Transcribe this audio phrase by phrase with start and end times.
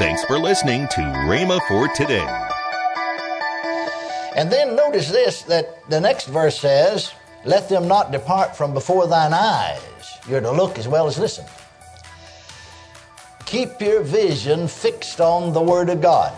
[0.00, 2.26] Thanks for listening to Rhema for today.
[4.34, 7.12] And then notice this that the next verse says,
[7.44, 10.18] Let them not depart from before thine eyes.
[10.26, 11.44] You're to look as well as listen.
[13.44, 16.32] Keep your vision fixed on the Word of God.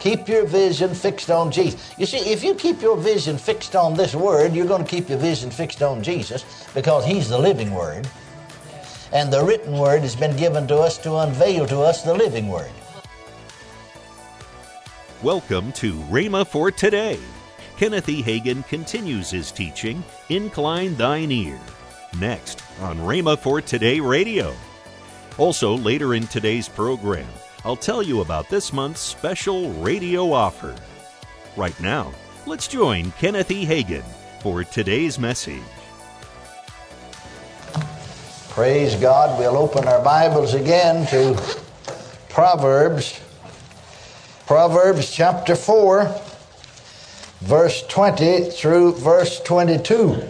[0.00, 1.94] Keep your vision fixed on Jesus.
[1.96, 5.08] You see, if you keep your vision fixed on this Word, you're going to keep
[5.08, 8.08] your vision fixed on Jesus because He's the living Word.
[9.12, 12.48] And the written Word has been given to us to unveil to us the living
[12.48, 12.70] Word.
[15.22, 17.18] Welcome to Rhema for today.
[17.76, 18.22] Kenneth E.
[18.22, 21.60] Hagin continues his teaching, Incline Thine Ear,
[22.18, 24.54] next on Rhema for Today Radio.
[25.36, 27.28] Also, later in today's program,
[27.66, 30.74] I'll tell you about this month's special radio offer.
[31.54, 32.14] Right now,
[32.46, 33.66] let's join Kenneth E.
[33.66, 34.04] Hagin
[34.40, 35.60] for today's message.
[38.52, 39.38] Praise God.
[39.38, 41.42] We'll open our Bibles again to
[42.28, 43.18] Proverbs.
[44.46, 46.14] Proverbs chapter 4,
[47.40, 50.22] verse 20 through verse 22.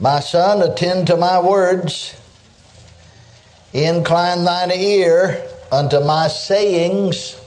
[0.00, 2.18] My son, attend to my words,
[3.74, 7.38] incline thine ear unto my sayings.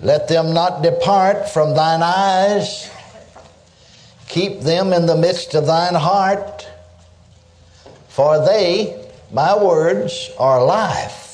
[0.00, 2.90] Let them not depart from thine eyes.
[4.28, 6.68] Keep them in the midst of thine heart,
[8.08, 11.26] for they, my words, are life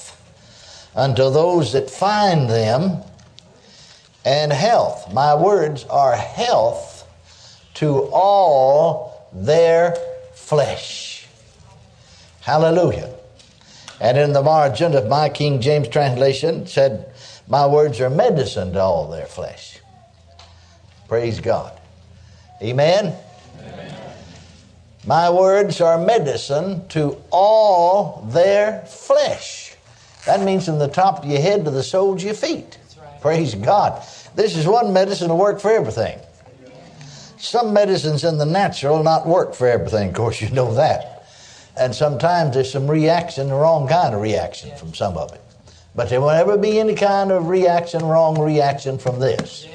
[0.94, 3.02] unto those that find them,
[4.24, 5.12] and health.
[5.12, 7.08] My words are health
[7.74, 9.96] to all their
[10.34, 11.26] flesh.
[12.40, 13.12] Hallelujah.
[14.00, 17.12] And in the margin of my King James translation said,
[17.48, 19.78] My words are medicine to all their flesh.
[21.08, 21.78] Praise God.
[22.62, 23.16] Amen.
[23.58, 23.94] Amen.
[25.04, 29.74] My words are medicine to all their flesh.
[30.26, 32.78] That means from the top of your head to the soles of your feet.
[32.96, 33.20] Right.
[33.20, 34.00] Praise God.
[34.36, 36.20] This is one medicine to work for everything.
[37.36, 41.26] Some medicines in the natural not work for everything, of course, you know that.
[41.76, 45.40] And sometimes there's some reaction, the wrong kind of reaction from some of it.
[45.96, 49.66] But there will never be any kind of reaction, wrong reaction from this.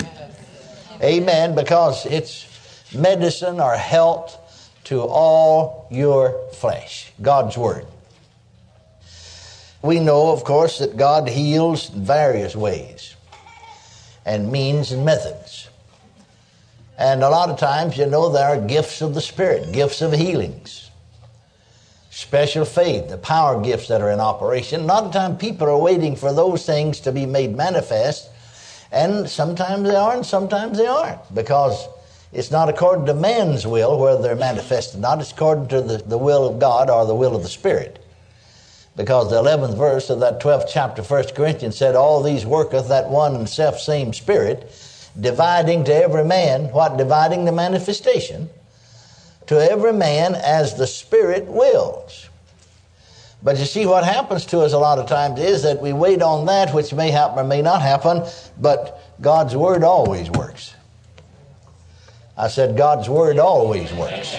[1.01, 2.46] Amen, because it's
[2.93, 4.37] medicine or health
[4.85, 7.11] to all your flesh.
[7.21, 7.85] God's Word.
[9.81, 13.15] We know, of course, that God heals in various ways
[14.25, 15.69] and means and methods.
[16.97, 20.13] And a lot of times, you know, there are gifts of the Spirit, gifts of
[20.13, 20.89] healings,
[22.09, 24.81] special faith, the power gifts that are in operation.
[24.81, 28.29] A lot of times, people are waiting for those things to be made manifest,
[28.91, 31.87] and sometimes they are, and sometimes they aren't, because
[32.33, 35.19] it's not according to man's will whether they're manifested or not.
[35.19, 38.03] It's according to the, the will of God or the will of the Spirit.
[38.95, 43.09] Because the 11th verse of that 12th chapter, 1 Corinthians said, All these worketh that
[43.09, 44.71] one and self same Spirit,
[45.19, 46.97] dividing to every man, what?
[46.97, 48.49] Dividing the manifestation
[49.45, 52.27] to every man as the Spirit wills.
[53.41, 56.21] But you see, what happens to us a lot of times is that we wait
[56.21, 58.23] on that which may happen or may not happen,
[58.59, 60.73] but God's Word always works.
[62.37, 64.35] I said, God's Word always works.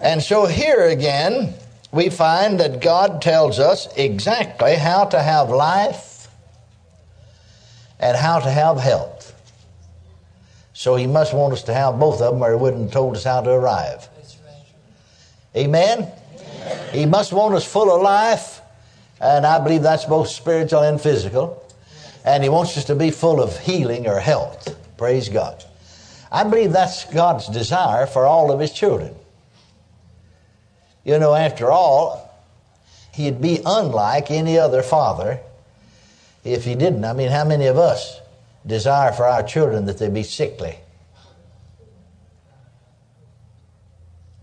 [0.00, 1.54] And so here again,
[1.92, 6.28] we find that God tells us exactly how to have life
[8.00, 9.34] and how to have health.
[10.72, 13.14] So he must want us to have both of them, or he wouldn't have told
[13.14, 14.08] us how to arrive.
[15.54, 16.10] Amen?
[16.90, 18.60] He must want us full of life,
[19.20, 21.62] and I believe that's both spiritual and physical.
[22.24, 24.76] And he wants us to be full of healing or health.
[24.96, 25.62] Praise God.
[26.32, 29.14] I believe that's God's desire for all of his children.
[31.04, 32.34] You know, after all,
[33.12, 35.40] he'd be unlike any other father
[36.42, 37.04] if he didn't.
[37.04, 38.18] I mean, how many of us
[38.66, 40.78] desire for our children that they be sickly?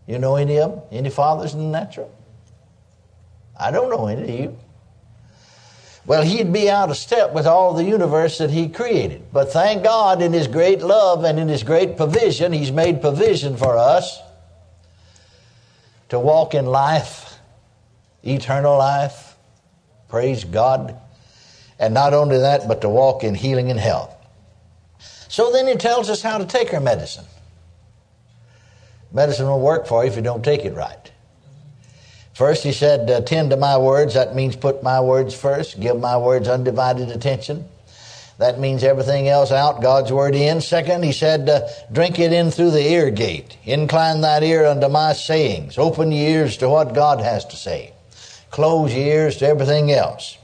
[0.05, 0.81] You know any of them?
[0.91, 2.13] Any fathers in the natural?
[3.59, 4.57] I don't know any of you.
[6.09, 9.31] Well, he'd be out of step with all the universe that he created.
[9.31, 13.55] But thank God, in his great love and in his great provision, he's made provision
[13.55, 14.19] for us
[16.09, 17.37] to walk in life,
[18.23, 19.35] eternal life.
[20.07, 20.99] Praise God.
[21.77, 24.11] And not only that, but to walk in healing and health.
[25.27, 27.25] So then he tells us how to take our medicine.
[29.13, 31.11] Medicine will work for you if you don't take it right.
[32.39, 34.13] First, he said, Attend to my words.
[34.13, 37.65] That means put my words first, give my words undivided attention.
[38.37, 40.61] That means everything else out, God's word in.
[40.61, 43.57] Second, he said, uh, drink it in through the ear gate.
[43.65, 45.77] Incline that ear unto my sayings.
[45.77, 47.91] Open your ears to what God has to say.
[48.51, 50.37] close your ears to everything else.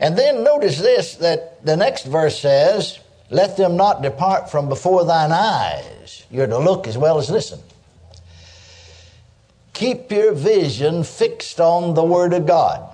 [0.00, 2.98] And then notice this that the next verse says,
[3.30, 6.24] Let them not depart from before thine eyes.
[6.28, 7.60] You're to look as well as listen.
[9.82, 12.88] Keep your vision fixed on the Word of God.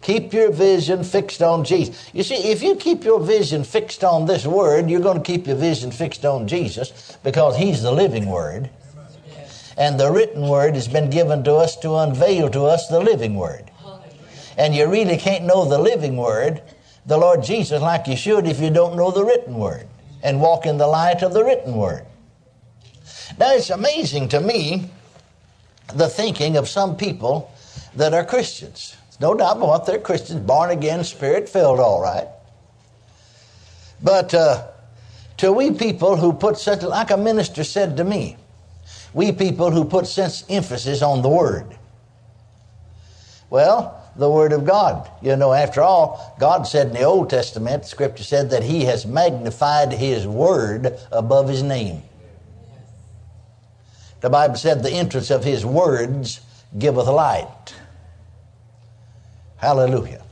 [0.00, 2.08] Keep your vision fixed on Jesus.
[2.12, 5.48] You see, if you keep your vision fixed on this Word, you're going to keep
[5.48, 8.70] your vision fixed on Jesus because He's the living Word.
[9.76, 13.34] And the written Word has been given to us to unveil to us the living
[13.34, 13.72] Word.
[14.56, 16.62] And you really can't know the living Word,
[17.06, 19.88] the Lord Jesus, like you should if you don't know the written Word
[20.22, 22.06] and walk in the light of the written Word.
[23.36, 24.90] Now, it's amazing to me
[25.92, 27.52] the thinking of some people
[27.96, 28.96] that are Christians.
[29.20, 32.26] No doubt about they're Christians, born again, spirit filled, all right.
[34.02, 34.66] But uh,
[35.38, 38.36] to we people who put such, like a minister said to me,
[39.12, 41.78] we people who put such emphasis on the Word.
[43.50, 45.08] Well, the Word of God.
[45.22, 49.06] You know, after all, God said in the Old Testament, Scripture said that He has
[49.06, 52.02] magnified His Word above His name.
[54.24, 56.40] The Bible said the entrance of His words
[56.78, 57.74] giveth light.
[59.56, 60.22] Hallelujah.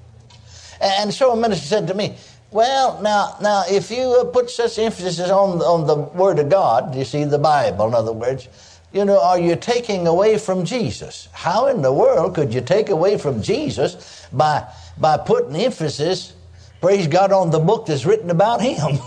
[0.81, 2.17] And so a minister said to me,
[2.51, 6.95] well, now, now, if you uh, put such emphasis on, on the Word of God,
[6.95, 8.49] you see, the Bible, in other words,
[8.95, 11.29] you know, are you taking away from Jesus?
[11.31, 14.67] How in the world could you take away from Jesus by,
[14.97, 16.33] by putting emphasis,
[16.81, 18.99] praise God, on the book that's written about Him?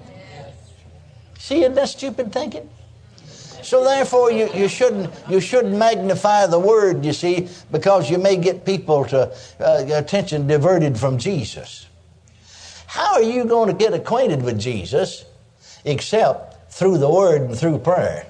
[1.38, 2.66] see, isn't that stupid thinking?
[3.62, 8.36] So therefore, you, you, shouldn't, you shouldn't magnify the word, you see, because you may
[8.36, 11.86] get people to uh, attention diverted from Jesus.
[12.86, 15.24] How are you going to get acquainted with Jesus
[15.84, 18.26] except through the word and through prayer?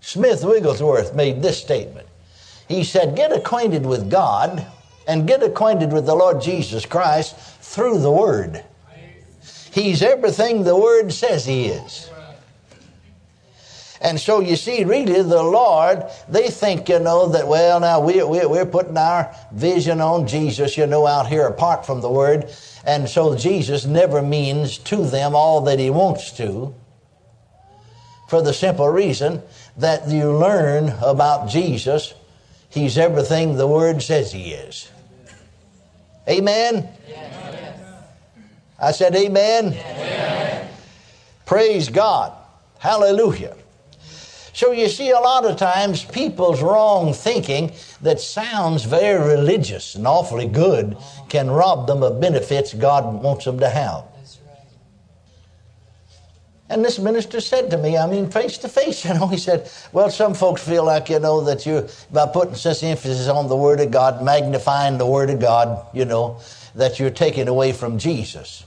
[0.00, 2.06] Smith Wigglesworth made this statement.
[2.68, 4.64] He said, Get acquainted with God
[5.06, 8.64] and get acquainted with the Lord Jesus Christ through the Word.
[9.76, 12.08] He's everything the Word says He is.
[14.00, 18.26] And so you see, really, the Lord, they think, you know, that, well, now we're,
[18.26, 22.50] we're putting our vision on Jesus, you know, out here apart from the Word.
[22.86, 26.74] And so Jesus never means to them all that He wants to.
[28.30, 29.42] For the simple reason
[29.76, 32.14] that you learn about Jesus,
[32.70, 34.90] He's everything the Word says He is.
[36.26, 36.88] Amen?
[37.06, 37.35] Yes.
[38.78, 39.72] I said, Amen.
[39.72, 40.70] Yes.
[41.46, 42.32] Praise God.
[42.78, 43.56] Hallelujah.
[44.52, 50.06] So you see, a lot of times people's wrong thinking that sounds very religious and
[50.06, 50.96] awfully good
[51.28, 54.04] can rob them of benefits God wants them to have.
[56.68, 59.70] And this minister said to me, I mean, face to face, you know, he said,
[59.92, 63.56] Well, some folks feel like, you know, that you, by putting such emphasis on the
[63.56, 66.40] Word of God, magnifying the Word of God, you know,
[66.76, 68.64] that you're taking away from Jesus.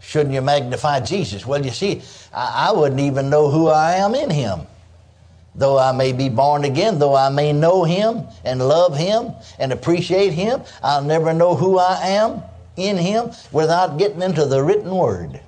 [0.00, 1.44] Shouldn't you magnify Jesus?
[1.44, 2.02] Well, you see,
[2.32, 4.60] I, I wouldn't even know who I am in Him.
[5.56, 9.72] Though I may be born again, though I may know Him and love Him and
[9.72, 12.42] appreciate Him, I'll never know who I am
[12.76, 15.40] in Him without getting into the written Word.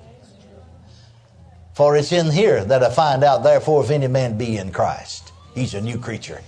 [1.73, 5.31] For it's in here that I find out, therefore, if any man be in Christ,
[5.53, 6.41] he's a new creature.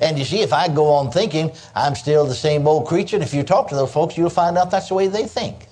[0.00, 3.22] And you see, if I go on thinking I'm still the same old creature, and
[3.22, 5.66] if you talk to those folks, you'll find out that's the way they think.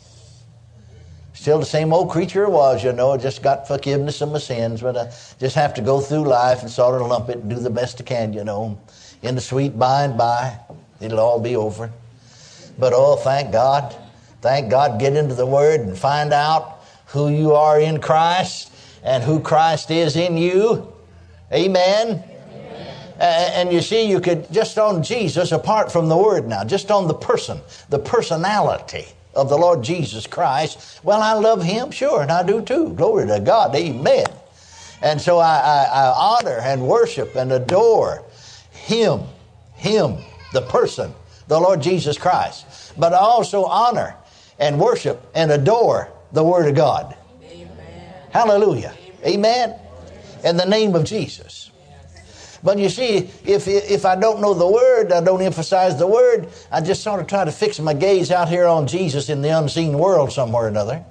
[1.32, 4.38] Still the same old creature I was, you know, I just got forgiveness of my
[4.38, 5.04] sins, but I
[5.38, 8.00] just have to go through life and sort of lump it and do the best
[8.00, 8.78] I can, you know.
[9.22, 10.58] In the sweet by and by,
[11.00, 11.90] it'll all be over.
[12.78, 13.96] But oh, thank God.
[14.40, 19.22] Thank God, get into the Word and find out who you are in Christ and
[19.22, 20.92] who Christ is in you.
[21.52, 22.22] Amen.
[23.18, 26.90] Uh, and you see, you could just on Jesus, apart from the Word now, just
[26.90, 31.00] on the person, the personality of the Lord Jesus Christ.
[31.02, 32.90] Well, I love Him, sure, and I do too.
[32.90, 33.74] Glory to God.
[33.74, 34.26] Amen.
[35.02, 38.24] And so I, I, I honor and worship and adore
[38.72, 39.22] Him,
[39.74, 40.18] Him,
[40.52, 41.12] the person,
[41.48, 42.94] the Lord Jesus Christ.
[42.96, 44.14] But I also honor
[44.58, 47.16] and worship and adore the Word of God.
[47.44, 48.12] Amen.
[48.30, 48.94] Hallelujah.
[49.24, 49.74] Amen.
[50.44, 51.70] In the name of Jesus.
[52.68, 56.50] But you see, if, if I don't know the Word, I don't emphasize the Word,
[56.70, 59.48] I just sort of try to fix my gaze out here on Jesus in the
[59.48, 61.02] unseen world somewhere or another.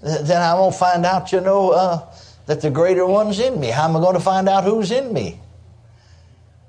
[0.00, 2.14] Then I won't find out, you know, uh,
[2.46, 3.66] that the greater one's in me.
[3.66, 5.38] How am I going to find out who's in me?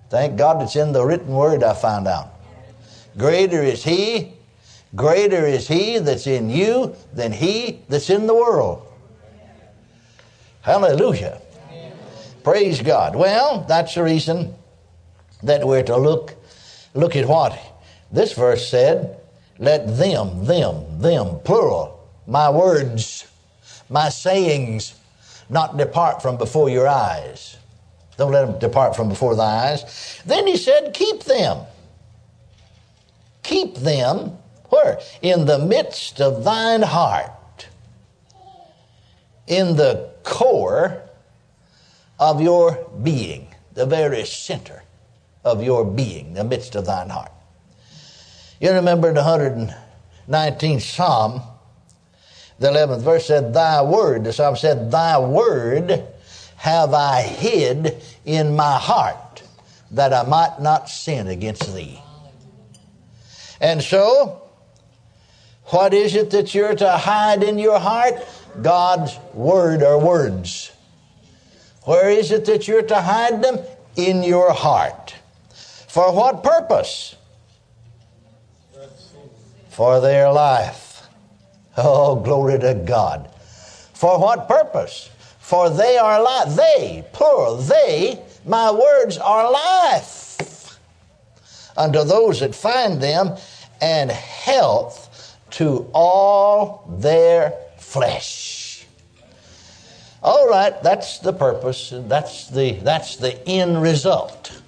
[0.09, 2.33] Thank God it's in the written Word I found out.
[3.17, 4.33] Greater is He,
[4.93, 8.85] greater is He that's in you than He that's in the world.
[10.63, 11.39] Hallelujah.
[12.49, 13.15] Praise God.
[13.15, 14.55] Well, that's the reason
[15.43, 16.33] that we're to look
[16.95, 17.55] look at what
[18.11, 19.21] this verse said.
[19.59, 23.27] Let them, them, them, plural, my words,
[23.87, 24.95] my sayings,
[25.47, 27.55] not depart from before your eyes.
[28.17, 30.19] Don't let them depart from before thy eyes.
[30.25, 31.67] Then he said, Keep them.
[33.43, 34.39] Keep them
[34.69, 34.99] where?
[35.21, 37.67] In the midst of thine heart,
[39.45, 41.03] in the core
[42.19, 44.83] of your being, the very center
[45.43, 47.31] of your being, the midst of thine heart.
[48.59, 51.41] You remember the 119th Psalm,
[52.59, 56.05] the 11th verse said, Thy word, the Psalm said, Thy word
[56.57, 59.43] have I hid in my heart
[59.91, 62.01] that I might not sin against thee.
[63.61, 64.41] And so,
[65.65, 68.15] what is it that you're to hide in your heart?
[68.61, 70.71] God's word or words.
[71.83, 73.59] Where is it that you're to hide them?
[73.95, 75.15] In your heart.
[75.87, 77.15] For what purpose?
[79.69, 81.03] For their life.
[81.77, 83.31] Oh, glory to God.
[83.93, 85.09] For what purpose?
[85.39, 86.55] For they are life.
[86.55, 90.29] They, plural, they, my words are life
[91.79, 93.37] unto those that find them,
[93.81, 98.58] and health to all their flesh.
[100.21, 101.93] All right, that's the purpose.
[101.93, 104.61] and That's the, that's the end result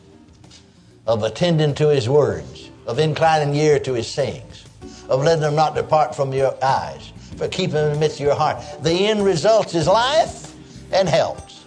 [1.06, 4.64] of attending to his words, of inclining your ear to his sayings,
[5.10, 8.28] of letting them not depart from your eyes, but keeping them in the midst of
[8.28, 8.64] your heart.
[8.82, 10.54] The end result is life
[10.94, 11.66] and helps.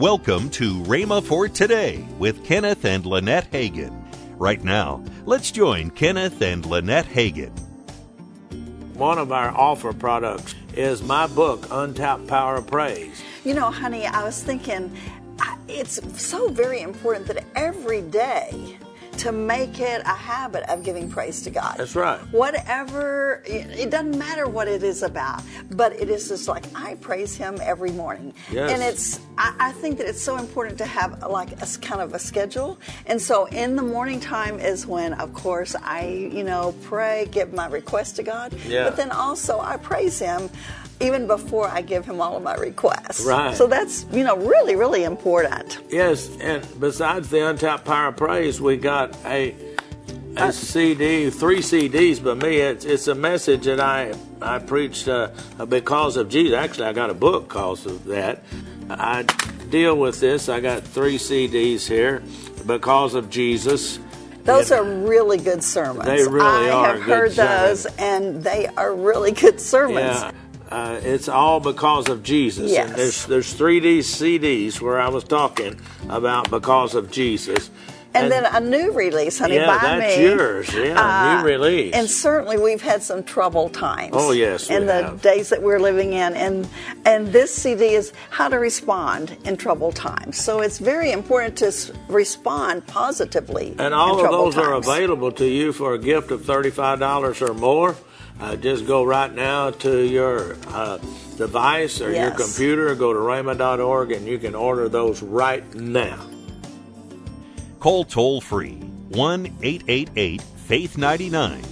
[0.00, 3.96] Welcome to Rhema for Today with Kenneth and Lynette Hagin.
[4.38, 7.56] Right now, let's join Kenneth and Lynette Hagin.
[8.94, 13.22] One of our offer products is my book, Untapped Power of Praise.
[13.44, 14.96] You know, honey, I was thinking
[15.68, 18.78] it's so very important that every day
[19.20, 21.74] to make it a habit of giving praise to God.
[21.76, 22.18] That's right.
[22.32, 27.36] Whatever, it doesn't matter what it is about, but it is just like I praise
[27.36, 28.32] Him every morning.
[28.50, 28.72] Yes.
[28.72, 32.14] And it's, I, I think that it's so important to have like a kind of
[32.14, 32.78] a schedule.
[33.04, 37.52] And so in the morning time is when, of course, I, you know, pray, give
[37.52, 38.54] my request to God.
[38.66, 38.84] Yeah.
[38.84, 40.48] But then also I praise Him
[41.00, 43.24] even before I give him all of my requests.
[43.24, 43.56] Right.
[43.56, 45.78] So that's, you know, really, really important.
[45.88, 49.54] Yes, and besides the Untapped Power of Praise, we got a
[50.36, 52.22] a CD, three CDs.
[52.22, 55.30] But me, it's, it's a message that I I preached uh,
[55.68, 56.56] because of Jesus.
[56.56, 58.42] Actually, I got a book because of that.
[58.88, 59.22] I
[59.70, 60.48] deal with this.
[60.48, 62.22] I got three CDs here
[62.66, 63.98] because of Jesus.
[64.44, 66.06] Those are really good sermons.
[66.06, 69.98] They really I are have good heard those, and they are really good sermons.
[69.98, 70.32] Yeah.
[70.70, 72.70] Uh, it's all because of Jesus.
[72.70, 72.88] Yes.
[72.88, 77.70] And there's there's three D CDs where I was talking about because of Jesus.
[78.12, 80.24] And, then a new release, honey, Yeah, by that's me.
[80.24, 80.74] yours.
[80.74, 81.94] Yeah, new release.
[81.94, 84.10] And certainly we've had some trouble times.
[84.14, 85.22] Oh, yes, In the have.
[85.22, 86.34] days that we're living in.
[86.34, 86.68] And
[87.04, 90.38] and this CD is how to respond in trouble times.
[90.38, 91.72] So it's very important to
[92.08, 93.76] respond positively.
[93.78, 97.94] And all of those are available to you for a gift of $35 or more.
[98.40, 100.96] Uh, just go right now to your uh,
[101.36, 106.18] device or your computer, go to rhema.org, and you can order those right now.
[107.80, 108.76] Call toll free
[109.10, 111.62] 1 888 Faith 99.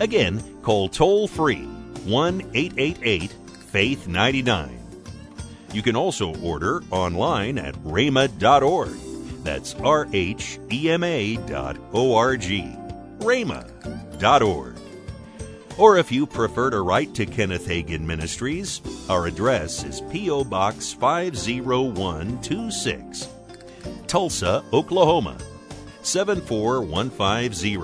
[0.00, 1.64] Again, call toll free
[2.04, 3.32] 1 888
[3.70, 4.78] Faith 99.
[5.72, 8.96] You can also order online at rhema.org.
[9.42, 12.76] That's R H E M A dot O R G.
[13.20, 14.71] rhema.org.
[15.78, 20.44] Or if you prefer to write to Kenneth Hagin Ministries, our address is P.O.
[20.44, 23.28] Box 50126,
[24.06, 25.38] Tulsa, Oklahoma
[26.02, 27.78] 74150.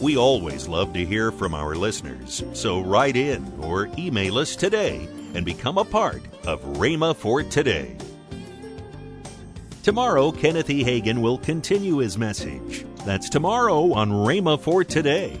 [0.00, 5.08] We always love to hear from our listeners, so write in or email us today
[5.34, 7.96] and become a part of Rhema for Today.
[9.82, 10.84] Tomorrow, Kenneth E.
[10.84, 12.84] Hagin will continue his message.
[13.06, 15.40] That's tomorrow on Rhema for Today